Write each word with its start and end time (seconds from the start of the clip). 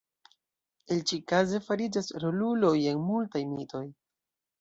El 0.95 1.01
ĉi-kaze 1.11 1.59
fariĝas 1.65 2.09
roluloj 2.23 2.73
en 2.93 3.05
multaj 3.11 3.43
mitoj. 3.51 3.83